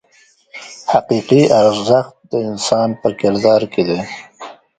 حقیقي 0.91 1.41
ارزښت 1.63 2.15
د 2.31 2.33
انسان 2.49 2.89
په 3.01 3.09
کردار 3.19 3.61
کې 3.73 3.83
دی. 3.87 3.99